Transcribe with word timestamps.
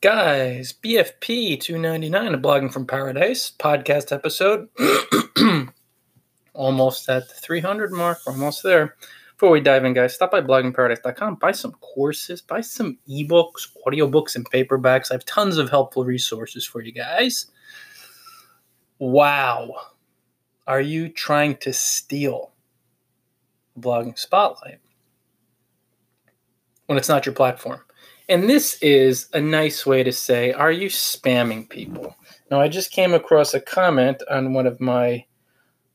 Guys, 0.00 0.72
BFP 0.72 1.58
299, 1.58 2.34
a 2.34 2.38
blogging 2.38 2.72
from 2.72 2.86
paradise 2.86 3.50
podcast 3.58 4.12
episode. 4.12 4.68
almost 6.54 7.08
at 7.08 7.28
the 7.28 7.34
300 7.34 7.90
mark, 7.90 8.18
almost 8.24 8.62
there. 8.62 8.94
Before 9.32 9.50
we 9.50 9.60
dive 9.60 9.84
in, 9.84 9.94
guys, 9.94 10.14
stop 10.14 10.30
by 10.30 10.40
bloggingparadise.com, 10.40 11.36
buy 11.36 11.50
some 11.50 11.72
courses, 11.80 12.40
buy 12.40 12.60
some 12.60 12.96
ebooks, 13.08 13.68
audiobooks, 13.84 14.36
and 14.36 14.48
paperbacks. 14.48 15.10
I 15.10 15.14
have 15.14 15.24
tons 15.24 15.58
of 15.58 15.68
helpful 15.68 16.04
resources 16.04 16.64
for 16.64 16.80
you 16.80 16.92
guys. 16.92 17.46
Wow. 19.00 19.74
Are 20.68 20.80
you 20.80 21.08
trying 21.08 21.56
to 21.56 21.72
steal 21.72 22.52
blogging 23.76 24.16
spotlight 24.16 24.78
when 26.86 26.98
it's 26.98 27.08
not 27.08 27.26
your 27.26 27.34
platform? 27.34 27.80
And 28.28 28.48
this 28.48 28.78
is 28.82 29.28
a 29.32 29.40
nice 29.40 29.86
way 29.86 30.02
to 30.02 30.12
say, 30.12 30.52
are 30.52 30.70
you 30.70 30.88
spamming 30.88 31.68
people? 31.68 32.14
Now, 32.50 32.60
I 32.60 32.68
just 32.68 32.90
came 32.90 33.14
across 33.14 33.54
a 33.54 33.60
comment 33.60 34.22
on 34.30 34.52
one 34.52 34.66
of 34.66 34.80
my 34.80 35.24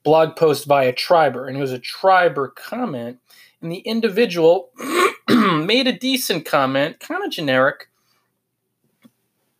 blog 0.03 0.35
posts 0.35 0.65
by 0.65 0.85
a 0.85 0.93
triber, 0.93 1.47
and 1.47 1.57
it 1.57 1.61
was 1.61 1.71
a 1.71 1.79
triber 1.79 2.53
comment 2.53 3.19
and 3.63 3.71
the 3.71 3.79
individual 3.79 4.69
made 5.29 5.87
a 5.87 5.97
decent 5.97 6.45
comment, 6.45 6.99
kind 6.99 7.23
of 7.23 7.31
generic, 7.31 7.87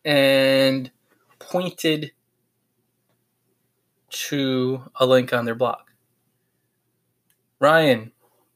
and 0.03 0.91
pointed 1.39 2.11
to 4.09 4.83
a 4.97 5.05
link 5.05 5.31
on 5.31 5.45
their 5.45 5.55
blog. 5.55 5.79
Ryan, 7.59 8.11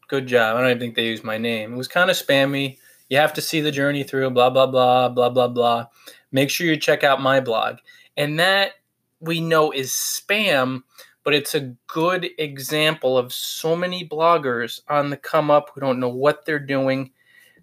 good 0.09 0.27
job. 0.27 0.57
I 0.57 0.61
don't 0.61 0.69
even 0.69 0.79
think 0.79 0.95
they 0.95 1.05
used 1.05 1.23
my 1.23 1.37
name. 1.37 1.73
It 1.73 1.77
was 1.77 1.87
kind 1.87 2.09
of 2.09 2.17
spammy. 2.17 2.77
You 3.09 3.17
have 3.17 3.33
to 3.33 3.41
see 3.41 3.61
the 3.61 3.71
journey 3.71 4.03
through, 4.03 4.29
blah, 4.31 4.49
blah, 4.49 4.67
blah, 4.67 5.09
blah, 5.09 5.29
blah, 5.29 5.47
blah. 5.47 5.87
Make 6.31 6.49
sure 6.49 6.67
you 6.67 6.77
check 6.77 7.03
out 7.03 7.21
my 7.21 7.39
blog. 7.39 7.77
And 8.15 8.39
that 8.39 8.71
we 9.19 9.39
know 9.39 9.71
is 9.71 9.91
spam 9.91 10.83
but 11.27 11.35
it's 11.35 11.55
a 11.55 11.75
good 11.87 12.29
example 12.37 13.17
of 13.17 13.33
so 13.33 13.75
many 13.75 14.07
bloggers 14.07 14.79
on 14.87 15.09
the 15.09 15.17
come 15.17 15.51
up 15.51 15.71
who 15.73 15.81
don't 15.81 15.99
know 15.99 16.07
what 16.07 16.45
they're 16.45 16.57
doing. 16.57 17.11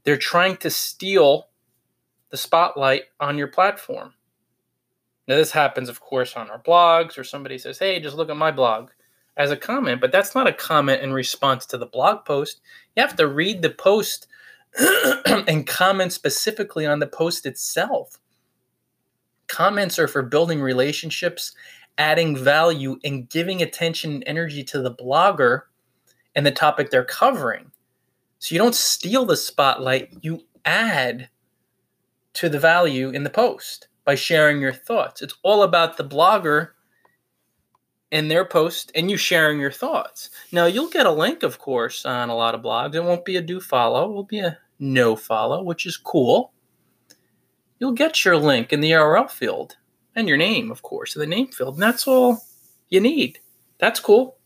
They're 0.03 0.19
trying 0.19 0.59
to 0.59 0.69
steal 0.69 1.49
the 2.29 2.37
spotlight 2.37 3.05
on 3.21 3.39
your 3.39 3.47
platform. 3.47 4.13
Now, 5.27 5.37
this 5.37 5.53
happens, 5.53 5.89
of 5.89 5.99
course, 5.99 6.37
on 6.37 6.51
our 6.51 6.61
blogs, 6.61 7.17
or 7.17 7.25
somebody 7.25 7.57
says, 7.57 7.79
Hey, 7.79 8.01
just 8.01 8.19
look 8.19 8.29
at 8.29 8.37
my 8.37 8.51
blog 8.51 8.91
as 9.35 9.51
a 9.51 9.57
comment, 9.57 9.99
but 10.03 10.13
that's 10.13 10.35
not 10.35 10.47
a 10.47 10.53
comment 10.53 11.01
in 11.01 11.15
response 11.15 11.65
to 11.65 11.79
the 11.79 11.87
blog 11.87 12.27
post. 12.27 12.61
You 12.95 13.01
have 13.01 13.17
to 13.17 13.27
read 13.27 13.63
the 13.63 13.71
post 13.71 14.27
and 15.27 15.67
comment 15.67 16.13
specifically 16.13 16.87
on 16.87 16.99
the 16.99 17.07
post 17.07 17.47
itself. 17.47 18.19
Comments 19.47 19.99
are 19.99 20.09
for 20.09 20.23
building 20.23 20.61
relationships 20.61 21.53
adding 21.99 22.37
value 22.37 22.99
and 23.05 23.29
giving 23.29 23.63
attention 23.63 24.13
and 24.13 24.25
energy 24.27 24.65
to 24.65 24.81
the 24.81 24.95
blogger 24.95 25.63
and 26.35 26.45
the 26.45 26.51
topic 26.51 26.91
they're 26.91 27.05
covering. 27.05 27.71
So 28.39 28.55
you 28.55 28.59
don't 28.59 28.75
steal 28.75 29.25
the 29.25 29.37
spotlight, 29.37 30.13
you 30.23 30.45
add 30.65 31.29
to 32.35 32.49
the 32.49 32.59
value 32.59 33.11
in 33.11 33.23
the 33.23 33.31
post 33.31 33.89
by 34.05 34.17
sharing 34.17 34.61
your 34.61 34.73
thoughts. 34.73 35.23
It's 35.23 35.37
all 35.43 35.63
about 35.63 35.97
the 35.97 36.05
blogger 36.05 36.71
and 38.13 38.31
their 38.31 38.45
post 38.45 38.93
and 38.95 39.11
you 39.11 39.17
sharing 39.17 39.61
your 39.61 39.71
thoughts. 39.71 40.31
Now, 40.53 40.67
you'll 40.67 40.91
get 40.91 41.07
a 41.07 41.13
link, 41.13 41.43
of 41.43 41.59
course, 41.59 42.05
on 42.05 42.29
a 42.29 42.37
lot 42.37 42.55
of 42.55 42.63
blogs. 42.63 42.95
It 42.95 43.05
won't 43.05 43.25
be 43.25 43.37
a 43.37 43.43
do 43.43 43.61
follow, 43.61 44.11
it 44.11 44.13
will 44.13 44.25
be 44.25 44.41
a 44.41 44.59
no 44.79 45.17
follow, 45.17 45.63
which 45.63 45.87
is 45.87 45.97
cool. 45.97 46.53
You'll 47.79 47.93
get 47.93 48.25
your 48.25 48.37
link 48.37 48.73
in 48.73 48.81
the 48.81 48.93
URL 48.93 49.31
field 49.31 49.77
and 50.15 50.29
your 50.29 50.37
name, 50.37 50.71
of 50.71 50.83
course, 50.83 51.15
in 51.17 51.21
the 51.21 51.27
name 51.27 51.49
field. 51.49 51.75
And 51.75 51.83
that's 51.83 52.07
all 52.07 52.39
you 52.89 53.01
need. 53.01 53.41
That's 53.79 54.01
cool. 54.01 54.37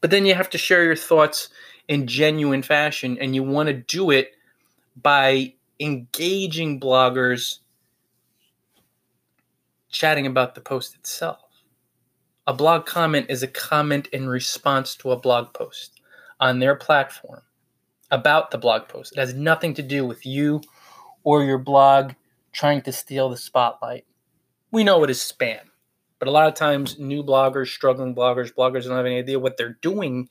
But 0.00 0.10
then 0.10 0.26
you 0.26 0.34
have 0.34 0.50
to 0.50 0.58
share 0.58 0.84
your 0.84 0.96
thoughts 0.96 1.48
in 1.88 2.06
genuine 2.06 2.62
fashion, 2.62 3.18
and 3.20 3.34
you 3.34 3.42
want 3.42 3.68
to 3.68 3.72
do 3.72 4.10
it 4.10 4.32
by 5.00 5.54
engaging 5.80 6.78
bloggers 6.78 7.58
chatting 9.90 10.26
about 10.26 10.54
the 10.54 10.60
post 10.60 10.94
itself. 10.94 11.40
A 12.46 12.52
blog 12.52 12.86
comment 12.86 13.26
is 13.28 13.42
a 13.42 13.48
comment 13.48 14.06
in 14.08 14.28
response 14.28 14.94
to 14.96 15.12
a 15.12 15.18
blog 15.18 15.52
post 15.52 16.00
on 16.40 16.58
their 16.58 16.74
platform 16.74 17.42
about 18.10 18.50
the 18.50 18.58
blog 18.58 18.88
post. 18.88 19.12
It 19.12 19.18
has 19.18 19.34
nothing 19.34 19.74
to 19.74 19.82
do 19.82 20.06
with 20.06 20.24
you 20.24 20.62
or 21.24 21.44
your 21.44 21.58
blog 21.58 22.12
trying 22.52 22.82
to 22.82 22.92
steal 22.92 23.28
the 23.28 23.36
spotlight 23.36 24.04
we 24.70 24.84
know 24.84 25.02
it 25.04 25.10
is 25.10 25.18
spam. 25.18 25.60
But 26.18 26.28
a 26.28 26.32
lot 26.32 26.48
of 26.48 26.54
times, 26.54 26.98
new 26.98 27.22
bloggers, 27.22 27.68
struggling 27.68 28.14
bloggers, 28.14 28.52
bloggers 28.52 28.84
don't 28.84 28.96
have 28.96 29.06
any 29.06 29.18
idea 29.18 29.38
what 29.38 29.56
they're 29.56 29.78
doing. 29.80 30.28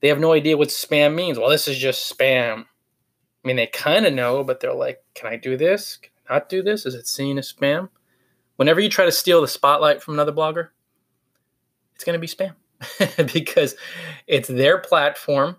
They 0.00 0.08
have 0.08 0.18
no 0.18 0.32
idea 0.32 0.56
what 0.56 0.68
spam 0.68 1.14
means. 1.14 1.38
Well, 1.38 1.50
this 1.50 1.68
is 1.68 1.78
just 1.78 2.12
spam. 2.12 2.64
I 2.64 3.46
mean, 3.46 3.56
they 3.56 3.68
kind 3.68 4.06
of 4.06 4.12
know, 4.12 4.42
but 4.42 4.60
they're 4.60 4.74
like, 4.74 5.02
can 5.14 5.32
I 5.32 5.36
do 5.36 5.56
this? 5.56 5.98
Can 5.98 6.10
I 6.28 6.34
not 6.34 6.48
do 6.48 6.62
this? 6.62 6.84
Is 6.84 6.94
it 6.94 7.06
seen 7.06 7.38
as 7.38 7.52
spam? 7.52 7.88
Whenever 8.56 8.80
you 8.80 8.88
try 8.88 9.04
to 9.04 9.12
steal 9.12 9.40
the 9.40 9.48
spotlight 9.48 10.02
from 10.02 10.14
another 10.14 10.32
blogger, 10.32 10.68
it's 11.94 12.04
going 12.04 12.14
to 12.14 12.18
be 12.20 12.26
spam 12.26 12.54
because 13.32 13.76
it's 14.26 14.48
their 14.48 14.78
platform 14.78 15.56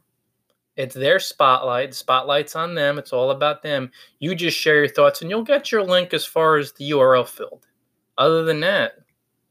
it's 0.76 0.96
their 0.96 1.20
spotlight. 1.20 1.94
Spotlight's 1.94 2.56
on 2.56 2.74
them. 2.74 2.98
It's 2.98 3.14
all 3.14 3.32
about 3.32 3.62
them. 3.62 3.92
You 4.20 4.34
just 4.36 4.58
share 4.58 4.78
your 4.78 4.88
thoughts 4.88 5.22
and 5.22 5.30
you'll 5.30 5.44
get 5.44 5.72
your 5.72 5.84
link 5.84 6.14
as 6.14 6.26
far 6.26 6.58
as 6.58 6.72
the 6.74 6.92
URL 6.92 7.28
filled. 7.28 7.68
Other 8.18 8.44
than 8.44 8.60
that, 8.62 8.94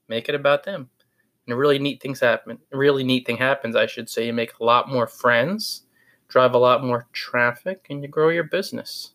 make 0.09 0.28
it 0.28 0.34
about 0.34 0.65
them. 0.65 0.88
And 1.47 1.56
really 1.56 1.78
neat 1.78 2.00
things 2.00 2.21
happen. 2.21 2.59
Really 2.72 3.05
neat 3.05 3.27
thing 3.27 3.37
happens, 3.37 3.77
I 3.77 3.87
should 3.87 4.09
say. 4.09 4.27
You 4.27 4.33
make 4.33 4.53
a 4.60 4.65
lot 4.65 4.88
more 4.88 5.06
friends, 5.06 5.83
drive 6.28 6.55
a 6.55 6.59
lot 6.59 6.84
more 6.84 7.09
traffic, 7.12 7.87
and 7.91 8.03
you 8.03 8.09
grow 8.09 8.28
your 8.28 8.44
business. 8.44 9.12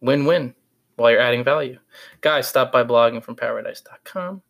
Win 0.00 0.26
win 0.26 0.54
while 0.96 1.10
you're 1.10 1.20
adding 1.20 1.44
value. 1.44 1.78
Guys, 2.20 2.46
stop 2.46 2.70
by 2.70 2.84
bloggingfromparadise.com 2.84 4.42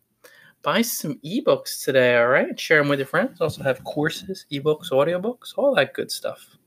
buy 0.65 0.81
some 0.81 1.19
ebooks 1.23 1.85
today, 1.85 2.17
all 2.17 2.27
right? 2.27 2.59
Share 2.59 2.79
them 2.79 2.89
with 2.89 2.97
your 2.97 3.05
friends. 3.05 3.39
Also 3.39 3.61
have 3.61 3.83
courses, 3.83 4.47
ebooks, 4.51 4.91
audiobooks, 4.91 5.53
all 5.55 5.75
that 5.75 5.93
good 5.93 6.11
stuff. 6.11 6.57